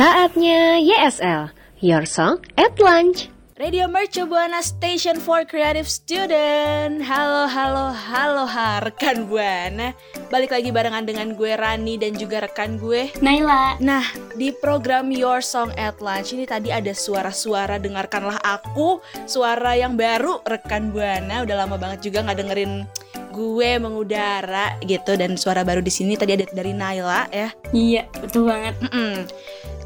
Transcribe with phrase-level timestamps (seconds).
[0.00, 1.52] Saatnya YSL,
[1.84, 3.28] Your Song at Lunch.
[3.60, 9.92] Radio Mercu Buana Station for Creative Student Halo, halo, halo ha, rekan Buana
[10.32, 13.76] Balik lagi barengan dengan gue Rani dan juga rekan gue Naila.
[13.84, 14.00] Nah,
[14.40, 20.40] di program Your Song at Lunch ini tadi ada suara-suara Dengarkanlah Aku Suara yang baru
[20.48, 22.88] rekan Buana Udah lama banget juga nggak dengerin
[23.30, 28.50] gue mengudara gitu dan suara baru di sini tadi ada dari Naila ya Iya, betul
[28.50, 28.74] banget.
[28.82, 29.30] Mm-mm.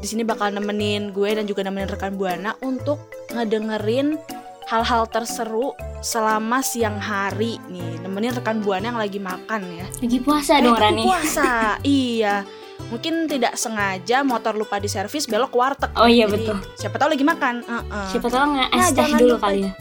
[0.05, 3.01] Di sini bakal nemenin gue dan juga nemenin rekan Buana untuk
[3.33, 4.21] ngedengerin
[4.65, 8.05] hal-hal terseru selama siang hari nih.
[8.05, 9.89] Nemenin rekan Buana yang lagi makan ya.
[9.97, 11.01] Lagi puasa Eh, dong Rani.
[11.01, 11.49] Puasa,
[11.81, 12.45] iya.
[12.85, 15.89] Mungkin tidak sengaja motor lupa di servis belok ke warteg.
[15.97, 16.57] Oh iya, Jadi, betul.
[16.77, 17.55] Siapa tahu lagi makan.
[17.65, 18.07] Heeh.
[18.13, 19.41] Siapa tahu nggak es Nah, teh dulu lupa.
[19.41, 19.71] kali ya.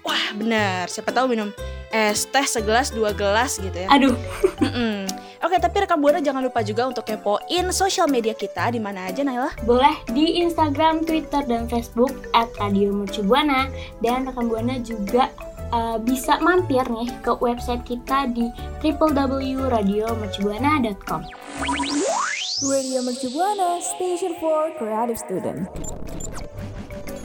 [0.00, 0.84] Wah benar.
[0.88, 1.52] Siapa tahu minum
[1.92, 3.92] es teh segelas dua gelas gitu ya.
[3.92, 4.16] Aduh,
[4.64, 5.04] Mm-mm.
[5.44, 9.20] Oke, tapi rekan Buana jangan lupa juga untuk kepoin sosial media kita di mana aja
[9.20, 9.52] Naila.
[9.68, 13.68] Boleh di Instagram, Twitter, dan Facebook at Radio Mercubuana
[14.00, 15.28] dan rekan Buana juga
[15.68, 18.48] uh, bisa mampir nih ke website kita di
[18.80, 21.20] www.radiomercubuana.com.
[22.64, 25.68] Radio Mercubuana Station for Creative Student.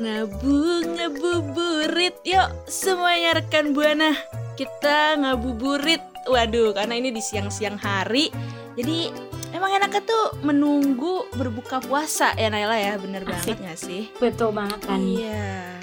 [0.04, 0.60] Ngabu
[0.92, 4.12] ngabuburit yuk semuanya rekan buana
[4.60, 8.30] kita ngabuburit waduh karena ini di siang-siang hari.
[8.78, 9.10] Jadi
[9.52, 12.96] emang enaknya tuh menunggu berbuka puasa ya Naila ya?
[13.02, 14.08] Bener banget gak sih?
[14.22, 15.02] Betul banget kan?
[15.02, 15.76] iya.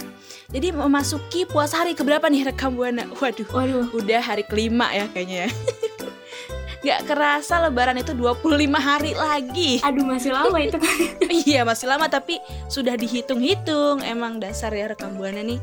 [0.46, 3.04] Jadi memasuki puasa hari keberapa nih rekam buana?
[3.18, 5.50] Waduh Waduh, udah hari kelima ya kayaknya ya.
[6.86, 8.46] Gak kerasa lebaran itu 25
[8.78, 9.82] hari lagi.
[9.82, 10.96] Aduh masih lama itu kan.
[11.42, 12.38] iya masih lama tapi
[12.70, 14.06] sudah dihitung-hitung.
[14.06, 15.58] Emang dasar ya rekam buana nih.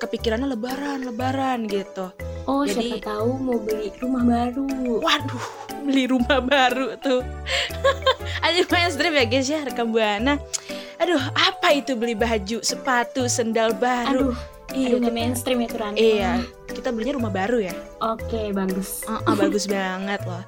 [0.00, 2.08] Kepikirannya lebaran lebaran gitu
[2.46, 4.66] Oh, Jadi- siapa tahu mau beli rumah baru.
[4.98, 5.46] waduh
[5.82, 7.22] beli rumah baru tuh
[8.44, 10.38] aduh mainstream ya guys ya rekam buana
[10.96, 14.38] aduh apa itu beli baju sepatu sendal baru Aduh,
[14.72, 15.94] iya aduh kita, mainstream itu Rani.
[15.94, 19.02] iya kita belinya rumah baru ya Oke, bagus.
[19.04, 20.42] Ah, ah, bagus banget loh.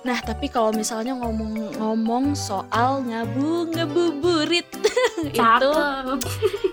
[0.00, 4.64] Nah, tapi kalau misalnya ngomong-ngomong soal ngabu ngabuburit
[5.36, 5.70] itu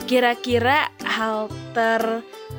[0.04, 1.48] kira-kira hal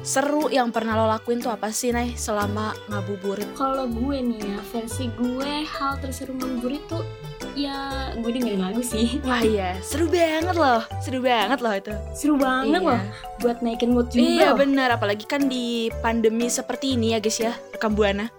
[0.01, 3.49] terseru yang pernah lo lakuin tuh apa sih, Nay, selama ngabuburit?
[3.53, 7.05] Kalau gue nih ya, versi gue hal terseru ngabuburit tuh
[7.53, 9.19] ya gue dengerin lagu sih.
[9.27, 11.93] Wah iya, seru banget loh, seru banget loh itu.
[12.15, 12.89] Seru banget Iya.
[12.89, 13.01] loh
[13.39, 14.23] buat naikin mood juga.
[14.23, 14.57] Iya loh.
[14.57, 18.31] bener, apalagi kan di pandemi seperti ini ya guys ya, rekam buana.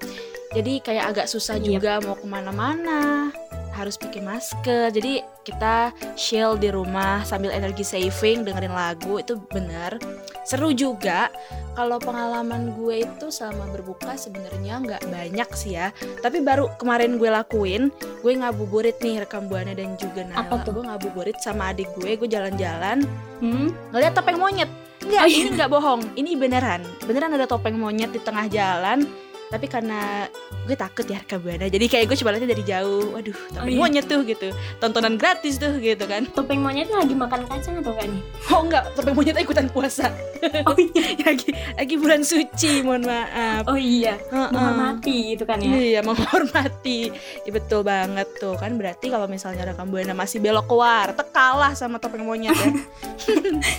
[0.49, 1.65] Jadi kayak agak susah Yep.
[1.67, 3.29] juga mau ke mana-mana,
[3.79, 4.91] harus pakai masker.
[4.91, 9.95] Jadi kita chill di rumah sambil energi saving dengerin lagu itu bener.
[10.43, 11.31] Seru juga.
[11.73, 15.95] Kalau pengalaman gue itu selama berbuka sebenarnya nggak banyak sih ya.
[16.19, 17.87] Tapi baru kemarin gue lakuin,
[18.19, 20.43] gue ngabuburit nih rekam buana dan juga Nala.
[20.43, 20.75] Apa tuh?
[20.75, 23.07] Gue ngabuburit sama adik gue, gue jalan-jalan
[23.39, 23.71] Hmm?
[23.95, 24.67] ngeliat topeng monyet
[24.99, 25.39] Enggak, Oh, iya.
[25.39, 29.07] ini nggak bohong Ini beneran Beneran ada topeng monyet di tengah jalan
[29.49, 30.29] Tapi karena
[30.69, 33.81] gue takut ya rekam buana Jadi kayak gue coba lihatnya dari jauh Waduh, topeng iya.
[33.81, 34.47] monyet tuh gitu
[34.77, 38.21] Tontonan gratis tuh gitu kan Topeng monyetnya lagi makan kacang atau enggak nih?
[38.53, 40.13] Oh enggak, topeng monyet ikutan puasa
[40.69, 41.03] Oh iya.
[41.33, 44.21] lagi, lagi bulan suci, mohon maaf Oh iya.
[44.29, 44.49] Heeh.
[44.53, 45.73] Menghormati gitu kan ya.
[45.73, 47.09] Iya, menghormati
[47.41, 51.73] ya, Betul banget tuh Kan berarti kalau misalnya rekam buana masih belok ke warteg Kalah
[51.73, 52.69] sama topeng monyet ya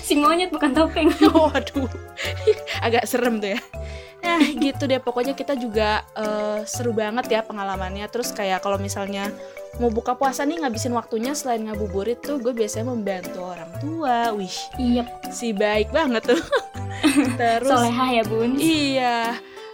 [0.02, 1.08] Si monyet bukan topeng.
[1.30, 1.86] Waduh,
[2.82, 3.60] agak serem tuh ya.
[4.20, 9.32] Nah, gitu deh pokoknya kita juga eh, seru banget ya pengalamannya Terus kayak kalau misalnya
[9.80, 14.56] mau buka puasa nih ngabisin waktunya selain ngabuburit tuh gue biasanya membantu orang tua Wih
[14.76, 16.40] Iya, si baik banget tuh
[17.40, 18.56] Terus soleha ya bun.
[18.60, 19.18] Iya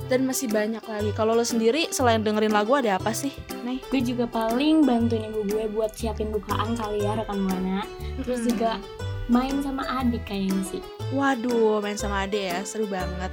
[0.07, 3.33] dan masih banyak lagi Kalau lo sendiri selain dengerin lagu ada apa sih?
[3.65, 7.83] Nih Gue juga paling bantuin ibu gue buat siapin bukaan kali ya rekan buana.
[8.23, 8.79] Terus juga
[9.27, 10.83] main sama adik kayaknya sih.
[11.11, 13.31] Waduh, main sama ade ya, seru banget.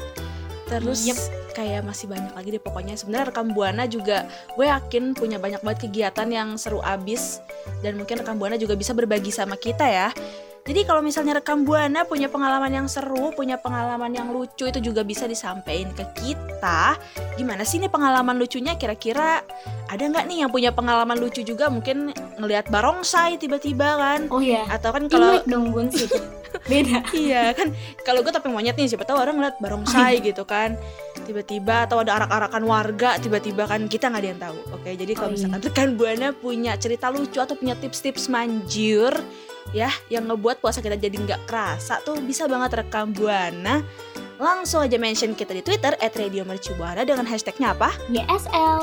[0.81, 1.19] Terus Yep.
[1.53, 2.97] kayak masih banyak lagi deh pokoknya.
[2.97, 4.25] Sebenarnya rekam buana juga
[4.57, 7.37] gue yakin punya banyak banget kegiatan yang seru abis
[7.85, 10.09] dan mungkin rekam buana juga bisa berbagi sama kita ya.
[10.63, 15.03] Jadi kalau misalnya rekam buana punya pengalaman yang seru, punya pengalaman yang lucu itu juga
[15.03, 16.95] bisa disampaikan ke kita.
[17.35, 18.79] Gimana sih nih pengalaman lucunya?
[18.79, 19.43] Kira-kira
[19.91, 21.67] ada nggak nih yang punya pengalaman lucu juga?
[21.67, 24.31] Mungkin ngelihat barongsai tiba-tiba kan?
[24.31, 25.91] Oh ya, Atau kan kalau dong bun.
[26.63, 27.03] Beda.
[27.11, 30.79] iya kan kalau gue topeng monyet nih siapa tahu orang ngeliat barongsai gitu kan
[31.23, 35.27] tiba-tiba atau ada arak-arakan warga tiba-tiba kan kita nggak ada yang tahu oke jadi kalau
[35.27, 35.47] Oh, iya.
[35.47, 39.11] misalkan rekan buana punya cerita lucu atau punya tips-tips manjur
[39.71, 43.79] ya yang ngebuat puasa kita jadi nggak kerasa tuh bisa banget rekam buana
[44.35, 47.93] langsung aja mention kita di Twitter @radiomercubuana dengan hashtagnya apa?
[48.09, 48.81] YSL.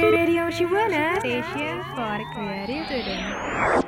[0.00, 3.83] Radio Shibuana Station for Creative Student.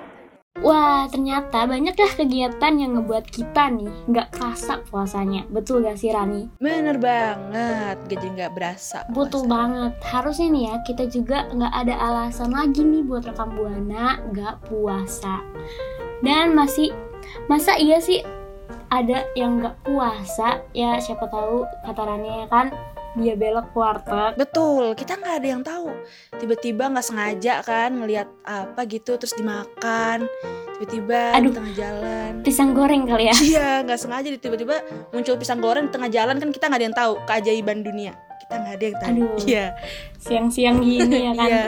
[0.67, 5.47] Wah, ternyata banyak dah kegiatan yang ngebuat kita nih nggak kerasa puasanya.
[5.47, 6.51] Betul gak sih Rani?
[6.59, 9.07] Bener banget, jadi nggak berasa.
[9.15, 9.55] Betul puasa.
[9.55, 9.93] banget.
[10.03, 15.39] Harusnya nih ya kita juga nggak ada alasan lagi nih buat rekam buana nggak puasa.
[16.27, 16.91] Dan masih
[17.47, 18.27] masa iya sih
[18.91, 22.75] ada yang nggak puasa ya siapa tahu kata Rani ya kan
[23.17, 25.89] dia belok ke warteg Betul, kita nggak ada yang tahu.
[26.37, 30.29] Tiba-tiba nggak sengaja kan ngelihat apa gitu terus dimakan.
[30.77, 32.31] Tiba-tiba di tengah jalan.
[32.45, 36.49] pisang goreng kali ya Iya, nggak sengaja tiba-tiba muncul pisang goreng di tengah jalan kan
[36.53, 38.13] kita nggak ada yang tahu keajaiban dunia.
[38.45, 39.25] Kita nggak ada yang tahu.
[39.49, 39.67] Iya,
[40.21, 41.65] siang-siang gini ya kan Iya.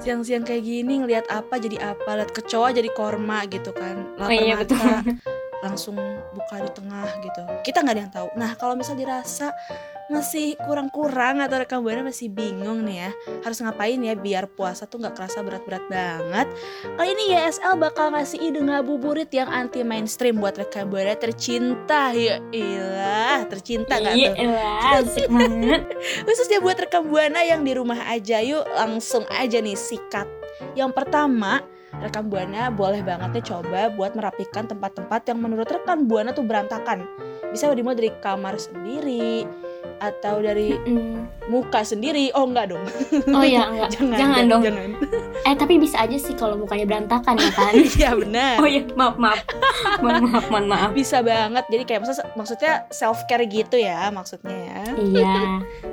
[0.00, 4.06] Siang-siang kayak gini ngelihat apa jadi apa, lihat kecoa jadi korma gitu kan.
[4.16, 4.86] oh Lapar iya mata, betul
[5.62, 5.94] langsung
[6.34, 7.42] buka di tengah gitu.
[7.62, 8.28] Kita nggak ada yang tahu.
[8.34, 9.54] Nah, kalau misal dirasa
[10.10, 13.10] masih kurang-kurang atau rekam buana masih bingung nih ya
[13.46, 16.46] harus ngapain ya biar puasa tuh nggak kerasa berat-berat banget?
[16.98, 22.42] Kali ini YSL bakal ngasih ide ngabuburit yang anti mainstream buat rekam buana tercinta ya
[22.52, 24.34] ilah tercinta nggak tuh?
[24.36, 25.82] Elah, asik banget.
[26.28, 28.44] Khususnya buat rekam buana yang di rumah aja.
[28.44, 30.28] Yuk langsung aja nih sikat.
[30.76, 31.64] Yang pertama
[32.00, 37.04] rekam buana boleh banget nih coba buat merapikan tempat-tempat yang menurut rekan buana tuh berantakan.
[37.52, 39.44] Bisa dimulai dari kamar sendiri
[40.02, 41.46] atau dari Mm.
[41.46, 42.34] muka sendiri?
[42.34, 42.82] Oh enggak dong.
[43.30, 43.94] Oh ya enggak.
[43.94, 44.62] Jangan, dong.
[44.66, 44.90] jangan.
[45.42, 47.72] Eh tapi bisa aja sih kalau mukanya berantakan ya kan?
[47.94, 48.54] Iya benar.
[48.58, 49.38] Oh ya maaf maaf.
[49.98, 50.90] Mohon maaf mohon maaf.
[50.90, 51.64] Bisa banget.
[51.68, 54.80] Jadi kayak maksud, maksudnya self care gitu ya maksudnya ya.
[54.96, 55.34] Iya.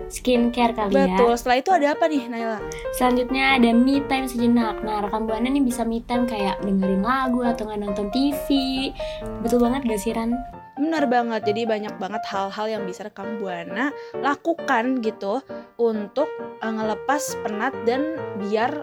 [0.07, 1.05] Skincare kali ya.
[1.07, 1.31] Betul.
[1.38, 2.59] Setelah itu ada apa nih Naila?
[2.94, 4.81] Selanjutnya ada me time sejenak.
[4.81, 8.47] Nah, rekam buana nih bisa me time kayak dengerin lagu atau nggak nonton TV.
[9.41, 10.33] Betul banget gak sih Ran?
[10.79, 15.43] Benar banget, jadi banyak banget hal-hal yang bisa rekam buana lakukan gitu
[15.75, 18.79] untuk eh, ngelepas penat dan biar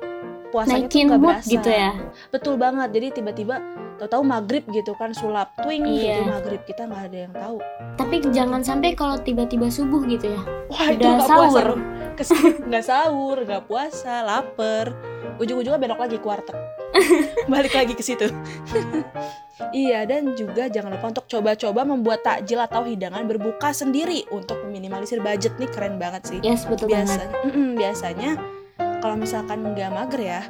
[0.47, 1.49] puasanya tuh Naikin berasa.
[1.49, 1.93] gitu ya.
[2.29, 3.59] Betul banget, jadi tiba-tiba
[3.97, 6.21] tahu-tahu maghrib gitu kan sulap twing Iya.
[6.21, 7.57] gitu maghrib kita nggak ada yang tahu.
[7.97, 10.43] Tapi jangan sampai kalau tiba-tiba subuh gitu ya.
[10.69, 11.69] Wah itu Udah puasa sahur.
[12.69, 14.93] nggak sahur, nggak puasa, lapar.
[15.37, 16.57] Ujung-ujungnya belok lagi ke warteg.
[17.53, 18.27] Balik lagi ke situ.
[19.73, 25.25] iya dan juga jangan lupa untuk coba-coba membuat takjil atau hidangan berbuka sendiri untuk meminimalisir
[25.25, 26.39] budget nih keren banget sih.
[26.45, 27.25] Yes, betul banget.
[27.25, 28.31] biasanya mm-mm, biasanya
[29.01, 30.41] kalau misalkan nggak mager ya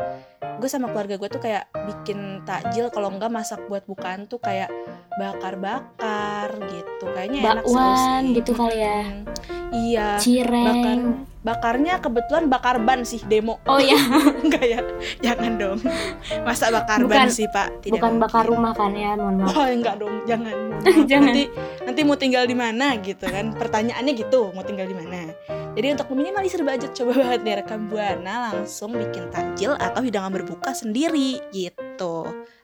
[0.56, 4.72] gue sama keluarga gue tuh kayak bikin takjil kalau nggak masak buat bukaan tuh kayak
[5.20, 9.00] bakar-bakar gitu kayaknya enak seru Bakwan sih gitu kali ya.
[9.04, 9.22] Mm,
[9.76, 11.02] iya bakar Cireng.
[11.46, 13.94] Bakarnya kebetulan bakar ban sih demo Oh ya,
[14.42, 14.80] enggak ya
[15.22, 15.78] jangan dong
[16.42, 18.58] masa bakar Bukan- ban sih pak tidak bukan bakar mungkin.
[18.58, 19.54] rumah kan ya, mohon maaf.
[19.54, 20.56] Oh enggak dong, jangan.
[21.06, 21.30] Jangan.
[21.30, 21.44] Nanti
[21.82, 23.54] nanti mau tinggal di mana gitu kan?
[23.54, 25.30] Pertanyaannya gitu, mau tinggal di mana?
[25.72, 30.72] Jadi untuk meminimalisir budget coba banget nih rekam buana langsung bikin takjil atau hidangan berbuka
[30.72, 31.85] sendiri gitu.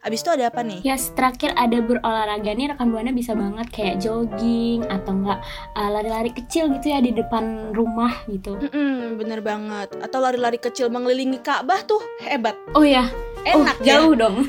[0.02, 0.82] Abis itu ada apa nih?
[0.82, 5.38] Yes, terakhir ada berolahraga nih rekan buana bisa banget kayak jogging atau enggak
[5.72, 8.58] uh, lari-lari kecil gitu ya di depan rumah gitu.
[8.58, 9.94] Mm-mm, bener banget.
[9.96, 13.06] Atau lari-lari kecil mengelilingi Ka'bah tuh hebat, Oh ya,
[13.46, 14.42] enak oh, jauh dong.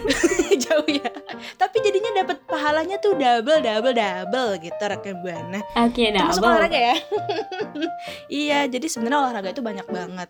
[0.49, 1.05] ya, jauh ya.
[1.53, 5.61] Tapi jadinya dapat pahalanya tuh double, double, double gitu rekam buana.
[5.79, 6.49] Oke, Termasuk double.
[6.49, 6.95] olahraga ya.
[8.41, 10.29] iya, jadi sebenarnya olahraga itu banyak banget.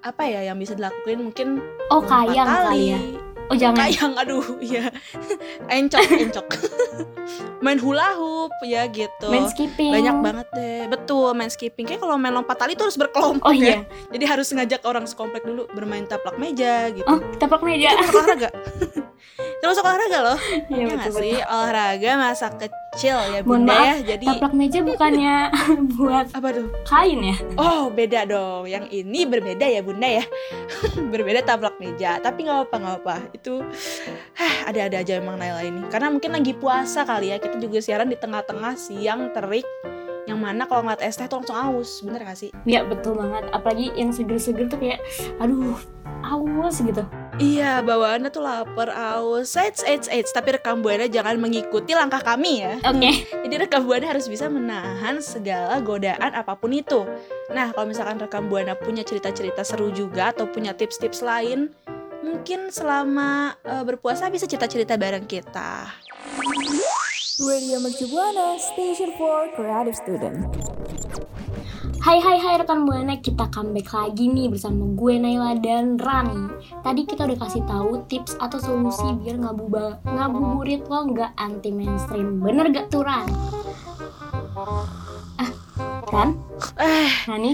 [0.00, 1.60] Apa ya yang bisa dilakuin mungkin
[1.92, 2.84] Oh, kayang kali tali.
[2.88, 3.00] ya.
[3.48, 3.80] Oh, jangan.
[3.82, 4.92] Kayang, aduh, iya.
[5.72, 6.46] encok, encok.
[7.58, 9.90] main hula hoop ya gitu Main skipping.
[9.90, 13.50] banyak banget deh betul main skipping kayak kalau main lompat tali itu harus berkelompok Oh
[13.50, 13.76] ya iya.
[14.08, 17.90] jadi harus ngajak orang sekomplek dulu bermain taplak meja gitu Oh, tapak meja.
[17.90, 18.48] itu olahraga
[19.58, 20.38] termasuk olahraga loh.
[20.70, 21.12] Iya ya betul.
[21.18, 21.36] sih?
[21.42, 25.36] olahraga masa kecil ya Mohon bunda maaf, ya jadi Tapak meja bukannya
[25.98, 26.66] buat apa tuh?
[26.86, 27.36] kain ya?
[27.58, 30.24] Oh beda dong, yang ini berbeda ya bunda ya.
[31.12, 33.16] Berbeda taplak meja, tapi nggak apa nggak apa.
[33.34, 33.64] Itu
[34.68, 38.18] ada-ada aja emang Naila ini Karena mungkin lagi puasa kali ya, kita juga siaran di
[38.20, 39.64] tengah-tengah siang terik.
[40.28, 42.52] Yang mana kalau ngeliat es teh tuh langsung aus, bener gak sih?
[42.68, 43.48] Iya betul banget.
[43.48, 45.00] Apalagi yang seger-seger tuh kayak,
[45.40, 45.80] aduh,
[46.20, 47.00] aus gitu.
[47.38, 52.66] Iya, bawaannya tuh lapar, aus Eits, eits, eits Tapi rekam buana jangan mengikuti langkah kami
[52.66, 53.26] ya Oke.
[53.46, 57.06] Jadi rekam buana harus bisa menahan segala godaan apa pun itu.
[57.54, 61.70] Nah, kalau misalkan rekam buana punya cerita-cerita seru juga atau punya tips-tips lain,
[62.26, 65.94] mungkin selama eh, berpuasa bisa cerita-cerita bareng kita.
[67.38, 70.77] Radio Mercu Buana, Station for Creative Student.
[71.98, 76.46] Hai hai hai rekan buana, kita comeback lagi nih bersama gue Naila dan Rani.
[76.86, 82.38] Tadi kita udah kasih tahu tips atau solusi biar ngabuba, ngabuburit lo nggak anti mainstream.
[82.38, 83.26] Bener gak tuh Ran?
[85.38, 85.50] Ah,
[86.14, 86.38] Ran?
[86.78, 87.52] Eh, Rani?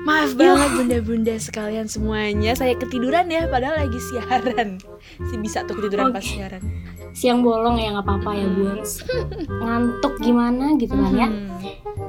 [0.00, 2.56] maaf banget bunda-bunda sekalian semuanya.
[2.56, 4.80] Saya ketiduran ya, padahal lagi siaran.
[5.28, 6.40] Si bisa tuh ketiduran pas Oke.
[6.40, 6.62] siaran.
[7.10, 9.02] Siang bolong ya nggak apa-apa ya Buns.
[9.62, 11.28] Ngantuk gimana gitu kan ya.
[11.28, 11.50] Hmm.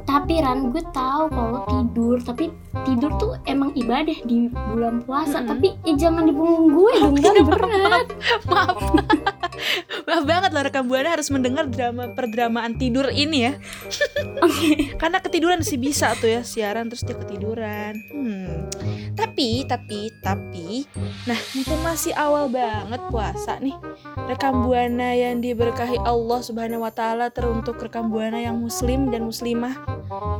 [0.02, 2.50] Tapi Ran, gue tahu kalau tidur, tapi
[2.88, 5.40] tidur tuh emang ibadah di bulan puasa.
[5.44, 5.50] Mm-mm.
[5.52, 8.08] Tapi ya jangan di punggung gue dong, kan berat.
[8.50, 8.78] Maaf.
[10.12, 13.54] Maaf banget loh rekam buana harus mendengar drama perdramaan tidur ini ya.
[15.00, 17.96] Karena ketiduran sih bisa tuh ya siaran terus dia ketiduran.
[18.12, 18.68] Hmm.
[19.16, 20.84] Tapi tapi tapi
[21.24, 23.72] nah mumpung masih awal banget puasa nih.
[24.28, 29.80] Rekam buana yang diberkahi Allah Subhanahu wa taala teruntuk rekam buana yang muslim dan muslimah.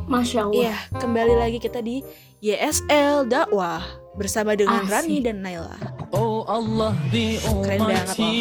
[0.04, 0.68] Masya Allah.
[0.68, 2.04] Iya, kembali lagi kita di
[2.44, 3.80] YSL dakwah
[4.20, 4.92] bersama dengan Asik.
[4.92, 6.01] Rani dan Naila.
[6.46, 8.16] Allah di Keren banget.
[8.18, 8.34] loh.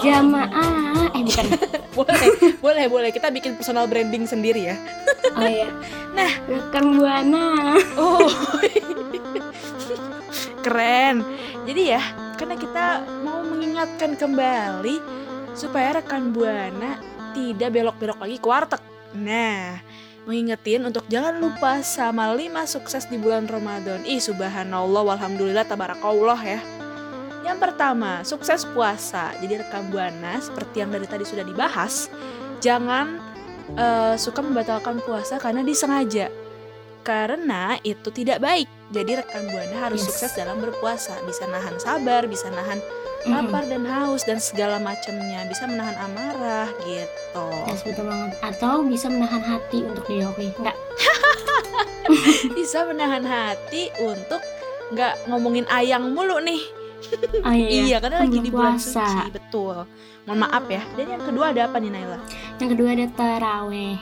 [0.00, 1.46] Jamaah, eh bukan.
[1.98, 2.28] boleh
[2.60, 3.10] boleh boleh.
[3.12, 4.76] Kita bikin personal branding sendiri ya.
[5.30, 5.70] Oh iya.
[6.10, 7.78] Nah, rekan buana.
[7.94, 8.26] oh.
[10.64, 11.22] Keren.
[11.68, 12.02] Jadi ya
[12.34, 14.98] karena kita mau mengingatkan kembali
[15.54, 16.98] supaya rekan buana
[17.36, 18.82] tidak belok-belok lagi ke warteg.
[19.14, 19.78] Nah
[20.28, 24.04] mengingetin untuk jangan lupa sama lima sukses di bulan Ramadan.
[24.04, 26.60] Ih subhanallah walhamdulillah tabarakallah ya
[27.46, 32.12] yang pertama sukses puasa jadi rekam buana seperti yang dari tadi sudah dibahas
[32.60, 33.16] jangan
[33.74, 36.28] eh, suka membatalkan puasa karena disengaja
[37.00, 38.68] karena itu tidak baik.
[38.92, 40.08] Jadi rekan buana harus Yes.
[40.12, 42.76] sukses dalam berpuasa, bisa nahan sabar, bisa nahan
[43.28, 47.46] lapar dan haus dan segala macamnya, bisa menahan amarah gitu.
[47.68, 48.36] Yes, betul banget.
[48.40, 50.52] Atau bisa menahan hati untuk dijauhi.
[50.56, 50.76] Enggak.
[52.58, 54.42] Bisa menahan hati untuk
[54.90, 56.58] nggak ngomongin ayang mulu nih.
[57.40, 59.04] Oh Iya, karena kan lagi di bulan puasa.
[59.04, 59.76] suci, betul.
[60.24, 60.82] Mohon maaf ya.
[60.94, 62.18] Dan yang kedua ada apa nih Naila?
[62.60, 63.96] Yang kedua ada teraweh.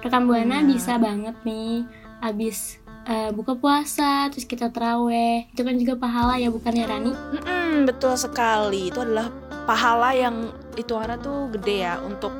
[0.00, 0.62] Rekan buana Nah.
[0.64, 1.84] bisa banget nih
[2.20, 5.48] abis eh, buka puasa terus kita teraweh.
[5.52, 7.12] Itu kan juga pahala ya bukan ya Rani?
[7.12, 8.88] Mm-mm, betul sekali.
[8.88, 9.28] Itu adalah
[9.64, 12.32] pahala yang itu tuh gede ya untuk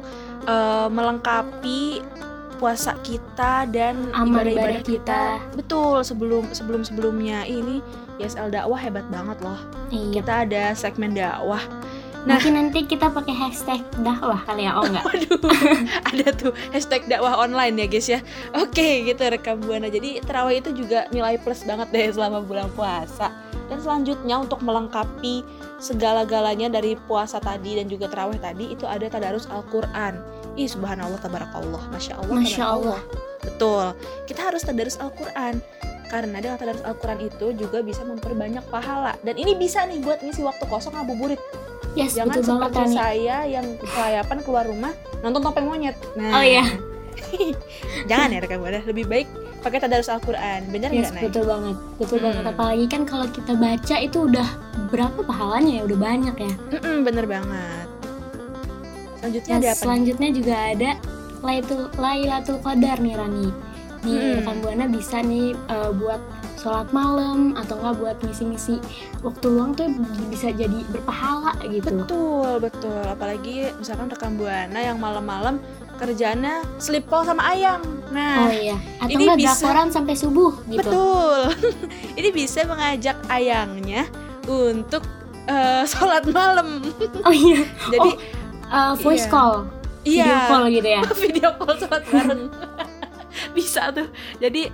[0.45, 2.01] eh, melengkapi
[2.57, 5.21] puasa kita dan ibadah-ibadah ibadah kita.
[5.41, 5.57] kita.
[5.57, 7.81] Betul, sebelum sebelum sebelumnya ini
[8.21, 9.59] YSL dakwah hebat banget loh.
[9.89, 10.21] Iya.
[10.21, 11.65] Kita ada segmen dakwah.
[12.29, 12.37] Nah.
[12.37, 15.05] Mungkin nanti kita pakai hashtag dakwah kali ya, oh enggak?
[15.09, 15.41] Waduh,
[16.05, 18.21] ada tuh hashtag dakwah online ya guys ya.
[18.61, 19.89] Oke, gitu rekam buana.
[19.89, 23.33] Jadi terawih itu juga nilai plus banget deh selama bulan puasa.
[23.73, 25.41] Dan selanjutnya untuk melengkapi
[25.81, 30.21] segala-galanya dari puasa tadi dan juga terawih tadi itu ada tadarus Al-Quran.
[30.61, 32.37] Ih subhanallah tabarakallah, masya Allah.
[32.37, 33.03] Masya tabarakallah.
[33.41, 33.87] Betul,
[34.29, 35.65] kita harus tadarus Al-Quran.
[36.11, 39.15] Karena dengan tadarus Al-Quran itu juga bisa memperbanyak pahala.
[39.21, 41.39] Dan ini bisa nih buat ngisi waktu kosong ngabuburit.
[41.93, 42.97] Yes, Jangan betul banget seperti Rani.
[42.97, 45.95] saya yang kelayapan keluar rumah nonton topeng monyet.
[46.15, 46.67] Nah, Oh iya.
[48.11, 48.79] jangan ya rekan buana.
[48.81, 49.27] Lebih baik
[49.61, 50.67] pakai tadarus Al-Quran.
[50.69, 51.23] Bener Yes, nggak Nay?
[51.27, 51.77] betul banget.
[51.97, 52.27] Betul Hmm.
[52.27, 52.45] banget.
[52.49, 54.49] Apalagi kan kalau kita baca itu udah
[54.89, 55.83] berapa pahalanya ya?
[55.85, 56.53] Udah banyak ya.
[56.73, 57.87] Mm-mm, bener banget.
[59.17, 59.71] Selanjutnya Dan ada apa?
[59.71, 59.81] nih?
[59.81, 60.91] selanjutnya juga ada
[61.41, 63.49] Lailatul Lailatul Qadar nih Rani.
[64.01, 64.37] Nih Hmm.
[64.39, 66.21] rekan buana bisa nih eh, buat
[66.57, 68.77] sholat malam atau enggak buat ngisi-ngisi
[69.21, 69.89] waktu luang tuh
[70.27, 71.89] bisa jadi berpahala gitu.
[71.99, 73.01] Betul, betul.
[73.03, 75.61] Apalagi misalkan rekan buana yang malam-malam
[75.95, 77.81] kerjanya sleep call sama ayang.
[78.09, 78.77] Nah, Oh iya.
[78.99, 80.81] Atau ini bisa- drakoran sampai subuh gitu.
[80.81, 81.41] betul.
[82.19, 84.09] ini bisa mengajak ayangnya
[84.45, 85.05] untuk
[85.43, 86.81] eh, sholat malam.
[87.27, 87.65] Oh iya.
[87.87, 88.11] Jadi
[88.71, 89.33] Eh, voice Iya.
[89.35, 89.57] call.
[90.01, 90.25] Iya.
[90.25, 92.43] video call gitu ya video call sholat bareng
[93.59, 94.09] bisa tuh.
[94.39, 94.71] Jadi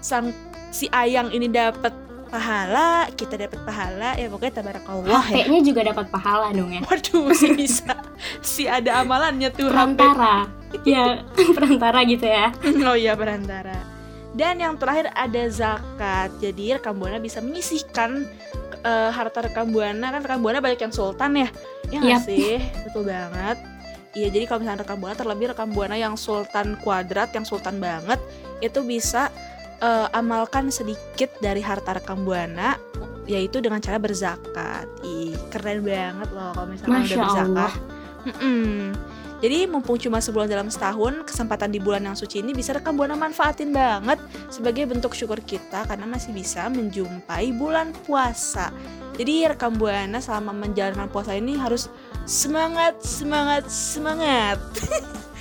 [0.00, 0.32] sang
[0.70, 1.92] si ayang ini dapat
[2.30, 5.44] pahala kita dapat pahala ya pokoknya tabarakallah ya.
[5.44, 6.80] HP-nya juga dapat pahala dong ya.
[6.86, 7.94] Waduh si bisa.
[8.44, 9.74] Si ada amalannya tuh HP.
[9.74, 10.46] perantara.
[10.86, 12.54] Ya perantara gitu ya.
[12.86, 13.74] Oh iya perantara.
[14.30, 16.30] Dan yang terakhir ada zakat.
[16.38, 18.28] Jadi rekam buana bisa menyisihkan
[18.86, 20.14] eh, harta rekam buana.
[20.14, 21.48] Kan rekam buana banyak yang sultan ya.
[21.90, 22.22] Ya Yap.
[22.22, 22.62] sih?
[22.86, 23.69] Betul banget
[24.14, 28.18] iya jadi kalau misalnya rekam buana terlebih rekam buana yang sultan kuadrat yang sultan banget
[28.60, 29.30] itu bisa
[29.80, 32.76] eh, amalkan sedikit dari harta rekam buana
[33.30, 37.72] yaitu dengan cara berzakat ih keren banget loh kalau misalnya Masya udah berzakat Allah.
[38.20, 38.92] Mm-mm.
[39.40, 43.16] Jadi mumpung cuma sebulan dalam setahun, kesempatan di bulan yang suci ini bisa rekam buana
[43.16, 44.20] manfaatin banget
[44.52, 48.68] sebagai bentuk syukur kita karena masih bisa menjumpai bulan puasa.
[49.16, 51.88] Jadi rekam buana selama menjalankan puasa ini harus
[52.30, 54.58] semangat, semangat, semangat.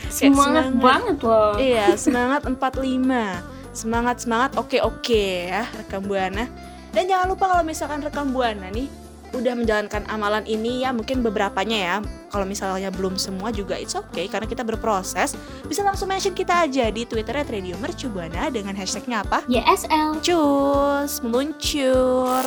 [0.09, 3.77] Kayak semangat banget loh Iya, semangat 45.
[3.77, 6.49] Semangat semangat oke oke ya rekam buana.
[6.89, 8.89] Dan jangan lupa kalau misalkan rekam buana nih
[9.33, 11.95] udah menjalankan amalan ini ya mungkin beberapanya ya.
[12.29, 15.33] Kalau misalnya belum semua juga it's okay karena kita berproses.
[15.65, 19.45] Bisa langsung mention kita aja di Twitter Radio Mercubuana dengan hashtagnya apa?
[19.49, 22.45] YSL Cus meluncur.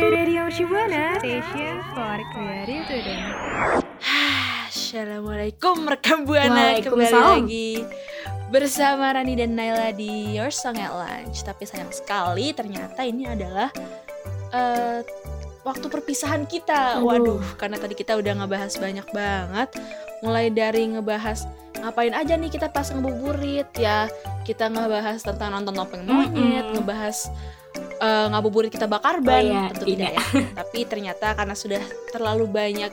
[0.00, 3.18] Radio Mercubuana Station for Creative.
[4.70, 7.46] Assalamualaikum rekam buana kembali Waalaikumsalam.
[7.46, 7.70] lagi
[8.54, 11.42] bersama Rani dan Naila di Your Song at Lunch.
[11.42, 13.74] Tapi sayang sekali ternyata ini adalah
[14.54, 15.02] eh,
[15.64, 17.00] waktu perpisahan kita.
[17.00, 17.08] Aduh.
[17.08, 19.68] Waduh, karena tadi kita udah ngebahas banyak banget.
[20.20, 21.48] Mulai dari ngebahas
[21.80, 24.06] ngapain aja nih kita pas ngebuburit ya.
[24.44, 26.74] Kita ngebahas tentang nonton topeng monyet, Mm-mm.
[26.78, 27.32] ngebahas
[27.98, 29.40] eh, ngabuburit kita bakar ban.
[29.40, 30.24] Oh iya, Tentu tidak ya.
[30.60, 32.92] Tapi ternyata karena sudah terlalu banyak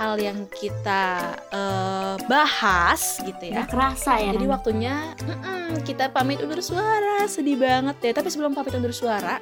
[0.00, 3.64] hal yang kita eh, bahas gitu ya.
[3.64, 8.12] Gak kerasa ya Jadi waktunya mm-mm, kita pamit undur suara, sedih banget deh.
[8.16, 9.40] Tapi sebelum pamit undur suara,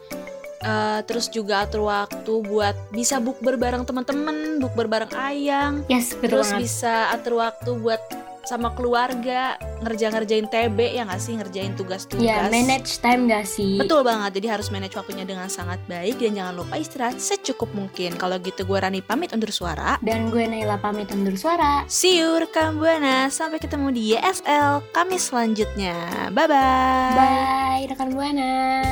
[0.62, 5.82] Eh, terus juga atur waktu buat bisa bukber bareng teman-teman, bukber bareng ayang.
[5.90, 6.62] Yes, betul Terus banget.
[6.70, 8.02] bisa atur waktu buat
[8.46, 12.22] sama keluarga ngerja-ngerjain TB ya nggak sih ngerjain tugas-tugas.
[12.22, 13.82] Ya, manage time gak sih?
[13.82, 18.18] Betul banget, jadi harus manage waktunya dengan sangat baik dan jangan lupa istirahat secukup mungkin.
[18.18, 19.98] Kalau gitu gue Rani pamit undur suara.
[20.02, 21.86] Dan gue Naila pamit undur suara.
[21.90, 25.96] See you rekam buana, sampai ketemu di YSL Kamis selanjutnya.
[26.34, 27.16] Bye bye.
[27.18, 28.84] Bye, rekan Buana.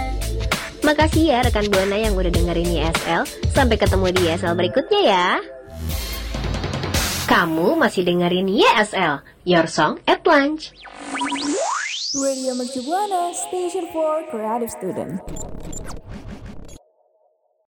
[0.79, 3.27] Makasih ya rekan Buana yang udah dengerin YSL.
[3.51, 5.58] Sampai ketemu di YSL berikutnya ya.
[7.29, 10.73] Kamu masih dengerin YSL, Your Song at Lunch.
[12.17, 15.21] Radio Mercu Buana Station for Creative Student.